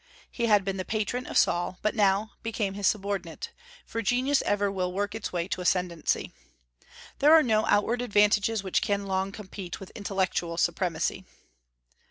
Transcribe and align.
He 0.31 0.47
had 0.47 0.65
been 0.65 0.77
the 0.77 0.83
patron 0.83 1.27
of 1.27 1.37
Saul, 1.37 1.77
but 1.83 1.93
now 1.93 2.31
became 2.41 2.73
his 2.73 2.87
subordinate; 2.87 3.51
for 3.85 4.01
genius 4.01 4.41
ever 4.47 4.71
will 4.71 4.91
work 4.91 5.13
its 5.13 5.31
way 5.31 5.47
to 5.49 5.61
ascendency. 5.61 6.31
There 7.19 7.33
are 7.33 7.43
no 7.43 7.67
outward 7.67 8.01
advantages 8.01 8.63
which 8.63 8.81
can 8.81 9.05
long 9.05 9.31
compete 9.31 9.79
with 9.79 9.91
intellectual 9.93 10.57
supremacy. 10.57 11.25